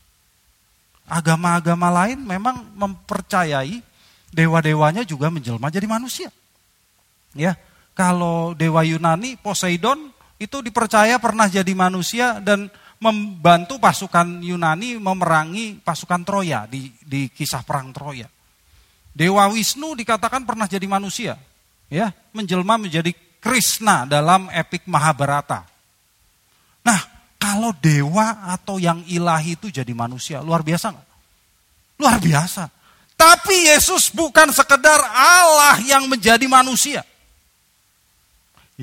[1.04, 3.84] Agama-agama lain memang mempercayai
[4.32, 6.32] dewa-dewanya juga menjelma jadi manusia.
[7.36, 7.60] Ya,
[7.92, 10.13] kalau dewa Yunani, Poseidon
[10.44, 12.68] itu dipercaya pernah jadi manusia dan
[13.04, 18.28] membantu pasukan Yunani memerangi pasukan Troya di, di kisah perang Troya.
[19.14, 21.38] Dewa Wisnu dikatakan pernah jadi manusia,
[21.92, 25.68] ya, menjelma menjadi Krishna dalam epik Mahabharata.
[26.82, 27.00] Nah,
[27.38, 31.10] kalau dewa atau yang ilahi itu jadi manusia, luar biasa nggak?
[32.02, 32.72] Luar biasa.
[33.14, 37.06] Tapi Yesus bukan sekedar Allah yang menjadi manusia.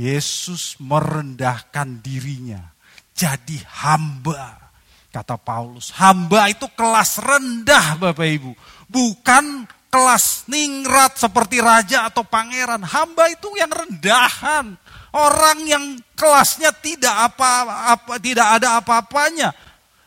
[0.00, 2.72] Yesus merendahkan dirinya
[3.20, 4.72] jadi hamba.
[5.10, 8.54] Kata Paulus, hamba itu kelas rendah Bapak Ibu.
[8.86, 12.80] Bukan kelas ningrat seperti raja atau pangeran.
[12.86, 14.78] Hamba itu yang rendahan.
[15.10, 17.66] Orang yang kelasnya tidak apa,
[17.98, 19.50] apa tidak ada apa-apanya.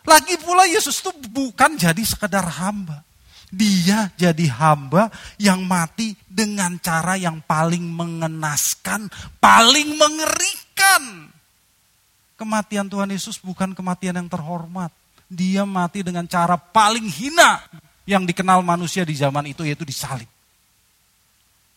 [0.08, 3.03] Lagi pula Yesus itu bukan jadi sekedar hamba.
[3.54, 9.06] Dia jadi hamba yang mati dengan cara yang paling mengenaskan,
[9.38, 11.30] paling mengerikan.
[12.34, 14.89] Kematian Tuhan Yesus bukan kematian yang terhormat.
[15.30, 17.62] Dia mati dengan cara paling hina
[18.10, 20.28] yang dikenal manusia di zaman itu yaitu disalib.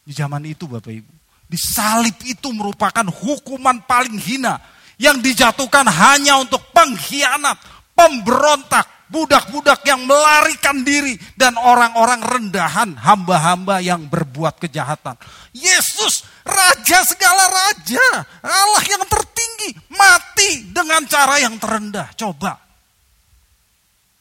[0.01, 1.13] Di zaman itu Bapak Ibu.
[1.45, 4.65] Disalib itu merupakan hukuman paling hina
[4.97, 7.61] yang dijatuhkan hanya untuk pengkhianat,
[7.93, 15.15] pemberontak, budak-budak yang melarikan diri dan orang-orang rendahan, hamba-hamba yang berbuat kejahatan.
[15.55, 18.07] Yesus, raja segala raja,
[18.43, 22.11] Allah yang tertinggi, mati dengan cara yang terendah.
[22.19, 22.59] Coba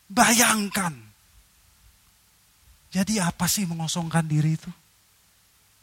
[0.09, 0.93] bayangkan.
[2.93, 4.71] Jadi apa sih mengosongkan diri itu?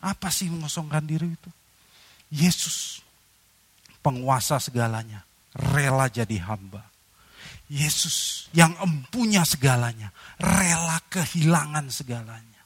[0.01, 1.51] Apa sih mengosongkan diri itu?
[2.33, 3.05] Yesus,
[4.01, 5.21] penguasa segalanya,
[5.53, 6.92] rela jadi hamba
[7.73, 12.61] Yesus yang empunya segalanya, rela kehilangan segalanya.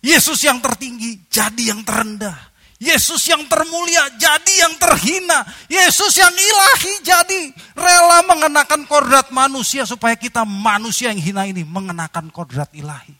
[0.00, 2.56] Yesus yang tertinggi jadi yang terendah.
[2.76, 5.44] Yesus yang termulia jadi yang terhina.
[5.68, 7.42] Yesus yang ilahi jadi
[7.76, 13.12] rela mengenakan kodrat manusia supaya kita manusia yang hina ini mengenakan kodrat ilahi.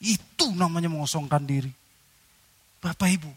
[0.00, 1.72] Itu namanya mengosongkan diri.
[2.78, 3.32] Bapak Ibu,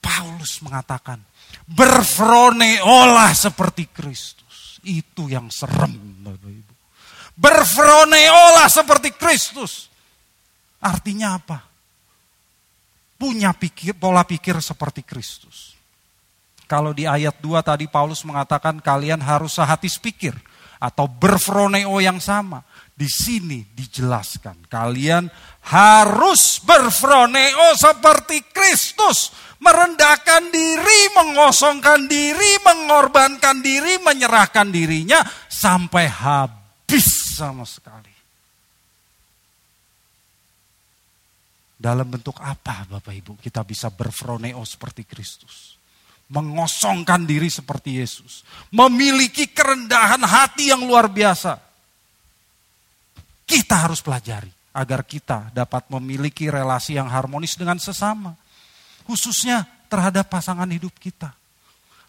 [0.00, 1.20] Paulus mengatakan,
[1.68, 4.39] berfroneolah seperti Kristus.
[4.84, 6.74] Itu yang serem Bapak Ibu.
[7.36, 9.88] Berfroneolah seperti Kristus.
[10.80, 11.70] Artinya apa?
[13.20, 15.76] punya pikir, pola pikir seperti Kristus.
[16.64, 20.32] Kalau di ayat 2 tadi Paulus mengatakan kalian harus sehati pikir
[20.80, 22.64] atau berfroneo yang sama.
[22.96, 25.28] Di sini dijelaskan kalian
[25.68, 29.49] harus berfroneo seperti Kristus.
[29.60, 35.20] Merendahkan diri, mengosongkan diri, mengorbankan diri, menyerahkan dirinya
[35.52, 38.10] sampai habis sama sekali.
[41.80, 45.80] Dalam bentuk apa Bapak Ibu kita bisa berfroneo seperti Kristus?
[46.28, 48.44] Mengosongkan diri seperti Yesus.
[48.68, 51.56] Memiliki kerendahan hati yang luar biasa.
[53.48, 58.36] Kita harus pelajari agar kita dapat memiliki relasi yang harmonis dengan sesama.
[59.04, 61.34] Khususnya terhadap pasangan hidup kita.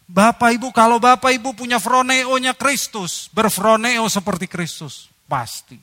[0.06, 5.80] Bapak Ibu, kalau Bapak Ibu punya froneonya Kristus, berfroneo seperti Kristus, pasti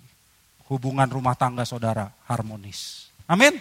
[0.70, 3.10] hubungan rumah tangga saudara harmonis.
[3.26, 3.58] Amin.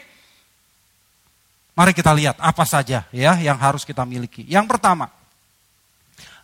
[1.72, 4.44] Mari kita lihat apa saja ya yang harus kita miliki.
[4.44, 5.08] Yang pertama,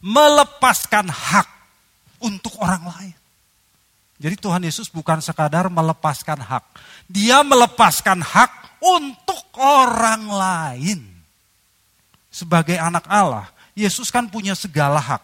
[0.01, 1.49] melepaskan hak
[2.23, 3.17] untuk orang lain.
[4.17, 6.65] Jadi Tuhan Yesus bukan sekadar melepaskan hak.
[7.11, 11.01] Dia melepaskan hak untuk orang lain.
[12.29, 15.23] Sebagai anak Allah, Yesus kan punya segala hak.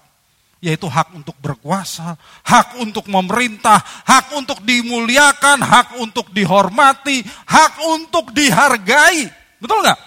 [0.60, 8.28] Yaitu hak untuk berkuasa, hak untuk memerintah, hak untuk dimuliakan, hak untuk dihormati, hak untuk
[8.36, 9.24] dihargai.
[9.56, 10.00] Betul nggak?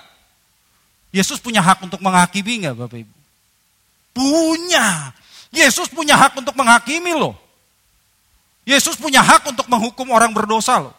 [1.10, 3.16] Yesus punya hak untuk menghakimi nggak Bapak Ibu?
[4.14, 5.10] Punya.
[5.50, 7.34] Yesus punya hak untuk menghakimi loh.
[8.64, 10.96] Yesus punya hak untuk menghukum orang berdosa loh.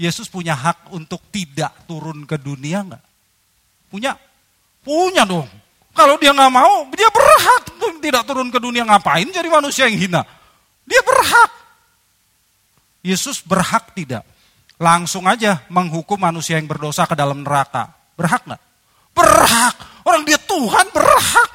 [0.00, 3.04] Yesus punya hak untuk tidak turun ke dunia nggak?
[3.92, 4.16] Punya?
[4.80, 5.44] Punya dong.
[5.92, 8.82] Kalau dia nggak mau, dia berhak tidak turun ke dunia.
[8.88, 10.22] Ngapain jadi manusia yang hina?
[10.88, 11.52] Dia berhak.
[13.04, 14.24] Yesus berhak tidak
[14.80, 17.92] langsung aja menghukum manusia yang berdosa ke dalam neraka.
[18.16, 18.62] Berhak nggak?
[19.12, 19.76] Berhak.
[20.02, 21.50] Orang dia Tuhan berhak.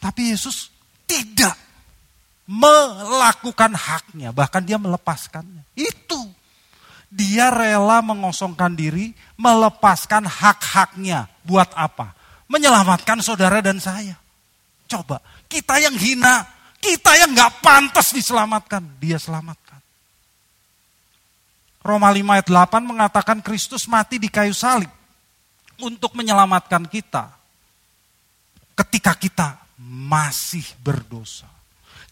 [0.00, 0.72] Tapi Yesus
[1.04, 1.54] tidak
[2.48, 4.32] melakukan haknya.
[4.32, 5.64] Bahkan dia melepaskannya.
[5.76, 6.43] Itu.
[7.14, 11.30] Dia rela mengosongkan diri, melepaskan hak-haknya.
[11.46, 12.10] Buat apa?
[12.50, 14.18] Menyelamatkan saudara dan saya.
[14.90, 16.42] Coba, kita yang hina,
[16.82, 19.64] kita yang gak pantas diselamatkan, dia selamat.
[21.84, 24.88] Roma 5 ayat 8 mengatakan Kristus mati di kayu salib
[25.76, 27.28] untuk menyelamatkan kita
[28.72, 31.53] ketika kita masih berdosa.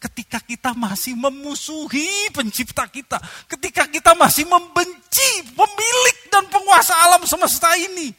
[0.03, 3.23] Ketika kita masih memusuhi pencipta kita.
[3.47, 8.11] Ketika kita masih membenci pemilik dan penguasa alam semesta ini.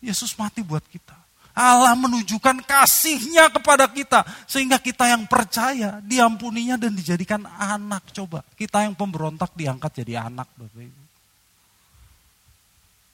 [0.00, 1.12] Yesus mati buat kita.
[1.52, 4.24] Allah menunjukkan kasihnya kepada kita.
[4.48, 8.08] Sehingga kita yang percaya diampuninya dan dijadikan anak.
[8.16, 10.48] Coba kita yang pemberontak diangkat jadi anak.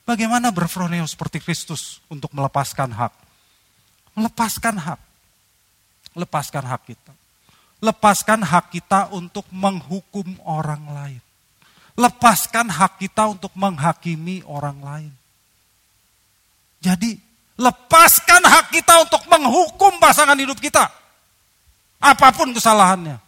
[0.06, 3.12] Bagaimana berfroneo seperti Kristus untuk melepaskan hak?
[4.14, 5.00] Melepaskan hak.
[6.14, 7.23] Lepaskan hak kita.
[7.84, 11.22] Lepaskan hak kita untuk menghukum orang lain.
[12.00, 15.12] Lepaskan hak kita untuk menghakimi orang lain.
[16.80, 20.90] Jadi Lepaskan hak kita untuk menghukum pasangan hidup kita.
[22.02, 23.22] Apa pun kesalahannya.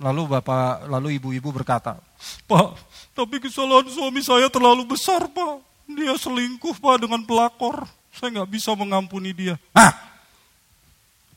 [0.00, 2.00] Lalu bapak, lalu ibu-ibu berkata,
[2.48, 2.68] Pak,
[3.12, 5.60] tapi kesalahan suami saya terlalu besar Pak.
[5.88, 7.84] Dia selingkuh Pak dengan pelakor.
[8.16, 9.60] Saya nggak bisa mengampuni dia.
[9.76, 9.92] Nah,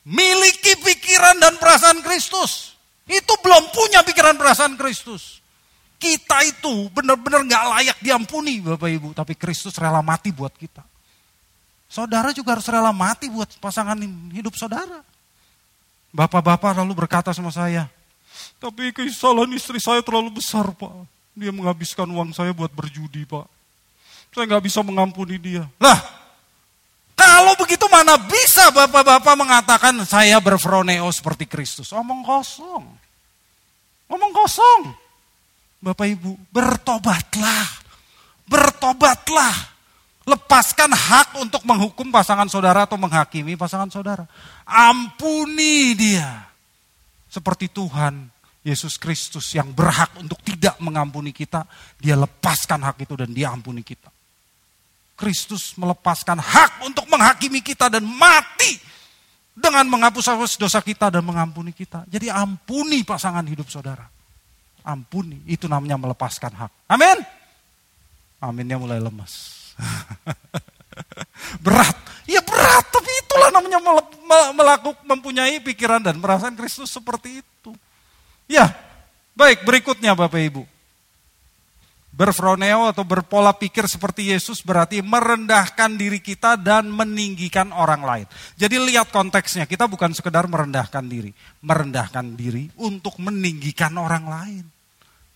[0.10, 2.74] miliki pikiran dan perasaan Kristus.
[3.05, 5.41] Itu belum punya pikiran perasaan Kristus.
[6.01, 9.10] Kita itu benar-benar nggak layak diampuni Bapak Ibu.
[9.14, 10.82] Tapi Kristus rela mati buat kita.
[11.89, 13.97] Saudara juga harus rela mati buat pasangan
[14.30, 15.01] hidup saudara.
[16.14, 17.86] Bapak-bapak lalu berkata sama saya,
[18.57, 21.05] tapi kesalahan istri saya terlalu besar pak.
[21.38, 23.45] Dia menghabiskan uang saya buat berjudi pak.
[24.34, 25.66] Saya nggak bisa mengampuni dia.
[25.82, 25.97] Lah,
[27.20, 31.91] kalau begitu mana bisa bapak-bapak mengatakan saya berfroneo seperti Kristus.
[31.91, 32.88] Omong kosong.
[34.07, 34.95] Omong kosong.
[35.84, 37.67] Bapak ibu, bertobatlah.
[38.47, 39.51] Bertobatlah.
[40.24, 44.24] Lepaskan hak untuk menghukum pasangan saudara atau menghakimi pasangan saudara.
[44.63, 46.47] Ampuni dia.
[47.28, 48.32] Seperti Tuhan
[48.63, 51.67] Yesus Kristus yang berhak untuk tidak mengampuni kita,
[51.99, 54.07] dia lepaskan hak itu dan dia ampuni kita.
[55.20, 58.80] Kristus melepaskan hak untuk menghakimi kita dan mati
[59.51, 62.07] dengan menghapus dosa kita dan mengampuni kita.
[62.07, 64.07] Jadi ampuni pasangan hidup saudara.
[64.88, 66.72] Ampuni, itu namanya melepaskan hak.
[66.88, 67.20] Amin.
[68.39, 69.76] Aminnya mulai lemas.
[71.65, 73.80] berat, ya berat, tapi itulah namanya
[74.55, 77.72] melakukan mempunyai pikiran dan perasaan Kristus seperti itu.
[78.47, 78.72] Ya,
[79.36, 80.78] baik berikutnya Bapak Ibu.
[82.10, 88.28] Berfroneo atau berpola pikir seperti Yesus berarti merendahkan diri kita dan meninggikan orang lain.
[88.60, 91.32] Jadi lihat konteksnya, kita bukan sekedar merendahkan diri.
[91.64, 94.66] Merendahkan diri untuk meninggikan orang lain.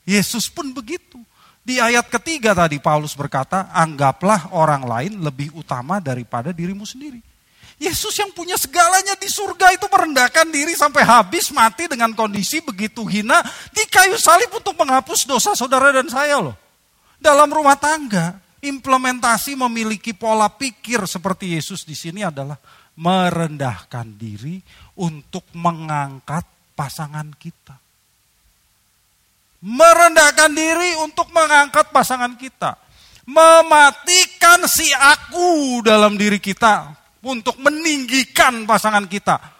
[0.03, 1.21] Yesus pun begitu.
[1.63, 7.23] Di ayat ketiga tadi Paulus berkata, anggaplah orang lain lebih utama daripada dirimu sendiri.
[7.79, 13.03] Yesus yang punya segalanya di surga itu merendahkan diri sampai habis mati dengan kondisi begitu
[13.07, 13.39] hina
[13.71, 16.62] di kayu salib untuk menghapus dosa saudara dan saya loh.
[17.23, 22.59] Dalam rumah tangga, implementasi memiliki pola pikir seperti Yesus di sini adalah
[22.99, 24.59] merendahkan diri
[24.99, 26.43] untuk mengangkat
[26.75, 27.79] pasangan kita.
[29.63, 32.75] Merendahkan diri untuk mengangkat pasangan kita.
[33.23, 36.91] Mematikan si aku dalam diri kita
[37.23, 39.52] untuk meninggikan pasangan kita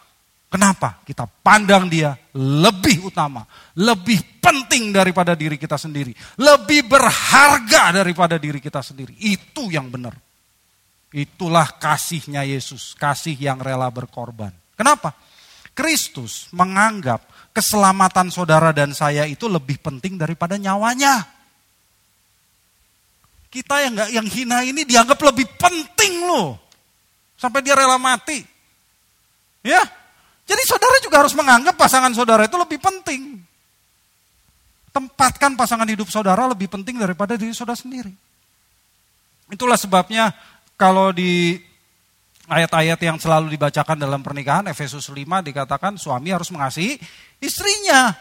[0.54, 1.02] Kenapa?
[1.02, 3.42] Kita pandang dia lebih utama,
[3.74, 9.18] lebih penting daripada diri kita sendiri, lebih berharga daripada diri kita sendiri.
[9.18, 10.14] Itu yang benar.
[11.10, 14.54] Itulah kasihnya Yesus, kasih yang rela berkorban.
[14.78, 15.18] Kenapa?
[15.74, 21.34] Kristus menganggap keselamatan saudara dan saya itu lebih penting daripada nyawanya.
[23.50, 26.62] Kita yang nggak yang hina ini dianggap lebih penting loh.
[27.42, 28.46] Sampai dia rela mati.
[29.66, 29.82] Ya,
[30.44, 33.40] jadi saudara juga harus menganggap pasangan saudara itu lebih penting.
[34.94, 38.14] Tempatkan pasangan hidup saudara lebih penting daripada diri saudara sendiri.
[39.50, 40.36] Itulah sebabnya
[40.78, 41.58] kalau di
[42.46, 47.00] ayat-ayat yang selalu dibacakan dalam pernikahan, Efesus 5 dikatakan suami harus mengasihi
[47.42, 48.14] istrinya.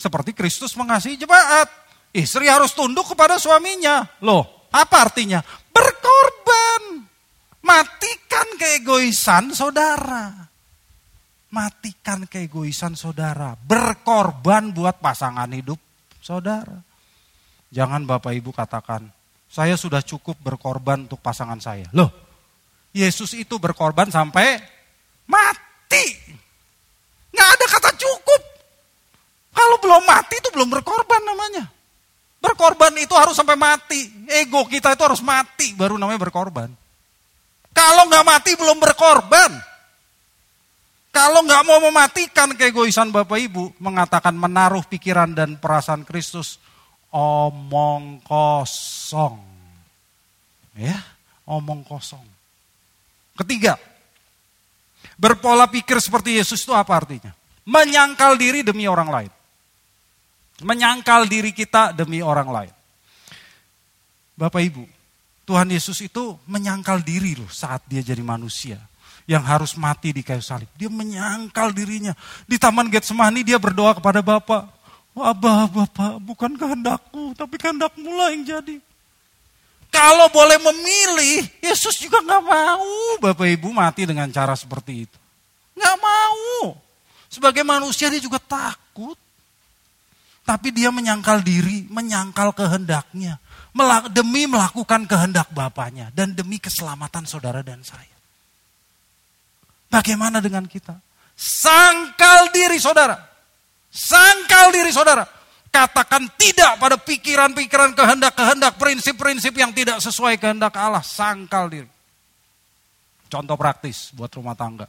[0.00, 1.68] Seperti Kristus mengasihi jemaat.
[2.10, 4.02] Istri harus tunduk kepada suaminya.
[4.24, 5.44] Loh, apa artinya?
[5.70, 7.04] Berkorban.
[7.60, 10.49] Matikan keegoisan saudara.
[11.50, 13.58] Matikan keegoisan saudara.
[13.58, 15.78] Berkorban buat pasangan hidup
[16.22, 16.78] saudara.
[17.70, 19.06] Jangan Bapak Ibu katakan,
[19.50, 21.86] saya sudah cukup berkorban untuk pasangan saya.
[21.94, 22.10] Loh,
[22.90, 24.58] Yesus itu berkorban sampai
[25.26, 26.06] mati.
[27.30, 28.42] Nggak ada kata cukup.
[29.54, 31.64] Kalau belum mati itu belum berkorban namanya.
[32.42, 34.26] Berkorban itu harus sampai mati.
[34.26, 36.70] Ego kita itu harus mati baru namanya berkorban.
[37.70, 39.69] Kalau nggak mati belum berkorban.
[41.10, 46.62] Kalau nggak mau mematikan keegoisan Bapak Ibu, mengatakan menaruh pikiran dan perasaan Kristus,
[47.10, 49.42] omong kosong.
[50.78, 51.02] Ya,
[51.50, 52.22] omong kosong.
[53.34, 53.74] Ketiga,
[55.18, 57.34] berpola pikir seperti Yesus itu apa artinya?
[57.66, 59.32] Menyangkal diri demi orang lain.
[60.62, 62.74] Menyangkal diri kita demi orang lain.
[64.38, 64.86] Bapak Ibu,
[65.42, 68.78] Tuhan Yesus itu menyangkal diri loh saat dia jadi manusia
[69.30, 70.66] yang harus mati di kayu salib.
[70.74, 72.10] Dia menyangkal dirinya.
[72.50, 74.66] Di Taman Getsemani dia berdoa kepada Bapak.
[75.14, 78.82] Abah, Bapak, bukan kehendakku, tapi kehendakmu lah yang jadi.
[79.90, 85.18] Kalau boleh memilih, Yesus juga nggak mau Bapak Ibu mati dengan cara seperti itu.
[85.78, 86.78] Nggak mau.
[87.30, 89.18] Sebagai manusia dia juga takut.
[90.46, 93.38] Tapi dia menyangkal diri, menyangkal kehendaknya.
[94.10, 96.10] Demi melakukan kehendak Bapaknya.
[96.10, 98.19] Dan demi keselamatan saudara dan saya.
[99.90, 100.94] Bagaimana dengan kita?
[101.34, 103.18] Sangkal diri saudara.
[103.90, 105.26] Sangkal diri saudara.
[105.70, 111.02] Katakan tidak pada pikiran-pikiran kehendak-kehendak, prinsip-prinsip yang tidak sesuai kehendak Allah.
[111.02, 111.90] Sangkal diri.
[113.26, 114.86] Contoh praktis buat rumah tangga.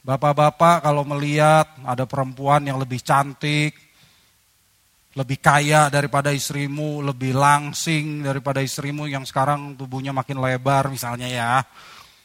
[0.00, 3.76] Bapak-bapak kalau melihat ada perempuan yang lebih cantik,
[5.16, 11.52] lebih kaya daripada istrimu, lebih langsing daripada istrimu yang sekarang tubuhnya makin lebar misalnya ya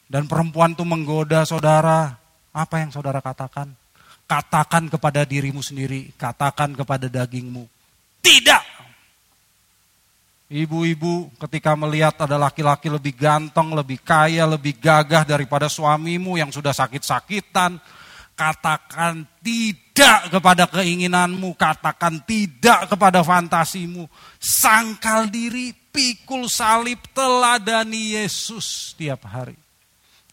[0.08, 2.14] dan perempuan itu menggoda saudara,
[2.54, 3.72] apa yang saudara katakan?
[4.24, 7.68] Katakan kepada dirimu sendiri, katakan kepada dagingmu.
[8.24, 8.64] Tidak.
[10.54, 16.72] Ibu-ibu ketika melihat ada laki-laki lebih ganteng, lebih kaya, lebih gagah daripada suamimu yang sudah
[16.72, 17.82] sakit-sakitan,
[18.38, 24.06] katakan tidak kepada keinginanmu, katakan tidak kepada fantasimu.
[24.38, 29.63] Sangkal diri, pikul salib, teladani Yesus tiap hari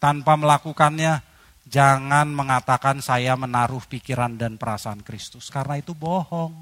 [0.00, 1.20] tanpa melakukannya,
[1.68, 5.52] jangan mengatakan saya menaruh pikiran dan perasaan Kristus.
[5.52, 6.56] Karena itu bohong.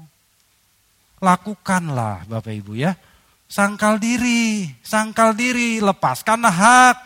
[1.23, 2.93] Lakukanlah Bapak Ibu ya.
[3.49, 6.97] Sangkal diri, sangkal diri, lepaskan hak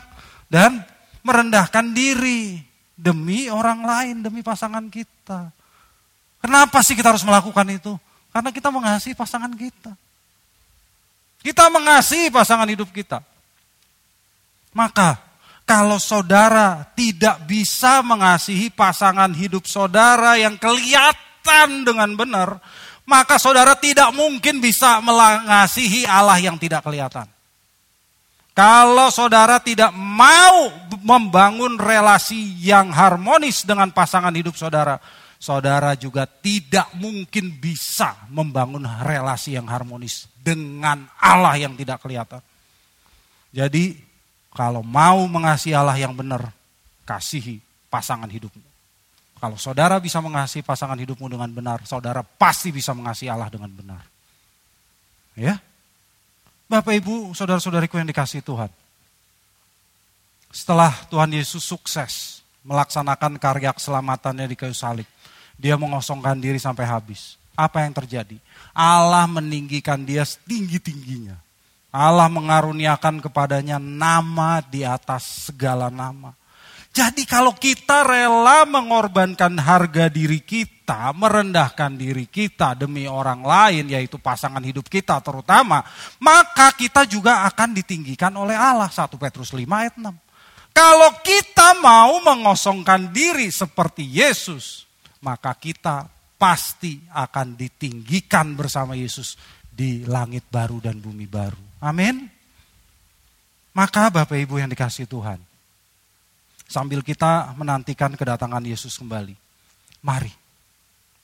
[0.52, 0.84] dan
[1.24, 2.60] merendahkan diri
[3.00, 5.50] demi orang lain, demi pasangan kita.
[6.44, 7.96] Kenapa sih kita harus melakukan itu?
[8.36, 9.96] Karena kita mengasihi pasangan kita.
[11.40, 13.24] Kita mengasihi pasangan hidup kita.
[14.76, 15.33] Maka
[15.64, 22.60] kalau saudara tidak bisa mengasihi pasangan hidup saudara yang kelihatan dengan benar,
[23.08, 27.28] maka saudara tidak mungkin bisa mengasihi Allah yang tidak kelihatan.
[28.54, 30.70] Kalau saudara tidak mau
[31.02, 35.02] membangun relasi yang harmonis dengan pasangan hidup saudara,
[35.42, 42.46] saudara juga tidak mungkin bisa membangun relasi yang harmonis dengan Allah yang tidak kelihatan.
[43.50, 44.03] Jadi,
[44.54, 46.54] kalau mau mengasihi Allah yang benar,
[47.10, 47.58] kasihi
[47.90, 48.62] pasangan hidupmu.
[49.42, 54.02] Kalau saudara bisa mengasihi pasangan hidupmu dengan benar, saudara pasti bisa mengasihi Allah dengan benar.
[55.36, 55.60] Ya.
[56.70, 58.72] Bapak Ibu, saudara-saudariku yang dikasihi Tuhan.
[60.54, 65.10] Setelah Tuhan Yesus sukses melaksanakan karya keselamatannya di kayu salib,
[65.60, 67.36] dia mengosongkan diri sampai habis.
[67.54, 68.38] Apa yang terjadi?
[68.74, 71.38] Allah meninggikan dia setinggi-tingginya.
[71.94, 76.34] Allah mengaruniakan kepadanya nama di atas segala nama.
[76.94, 84.22] Jadi kalau kita rela mengorbankan harga diri kita, merendahkan diri kita demi orang lain, yaitu
[84.22, 85.82] pasangan hidup kita terutama,
[86.22, 88.94] maka kita juga akan ditinggikan oleh Allah.
[88.94, 90.06] 1 Petrus 5 ayat 6.
[90.74, 94.86] Kalau kita mau mengosongkan diri seperti Yesus,
[95.22, 96.06] maka kita
[96.38, 99.34] pasti akan ditinggikan bersama Yesus
[99.66, 101.73] di langit baru dan bumi baru.
[101.84, 102.32] Amin.
[103.76, 105.42] Maka Bapak Ibu yang dikasih Tuhan,
[106.64, 109.36] sambil kita menantikan kedatangan Yesus kembali.
[110.00, 110.32] Mari,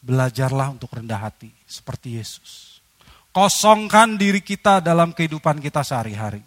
[0.03, 2.83] belajarlah untuk rendah hati seperti Yesus.
[3.31, 6.43] Kosongkan diri kita dalam kehidupan kita sehari-hari.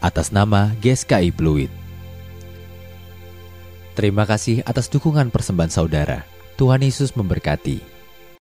[0.00, 1.70] atas nama GSKI Fluid.
[3.94, 6.24] Terima kasih atas dukungan persembahan saudara.
[6.56, 7.99] Tuhan Yesus memberkati.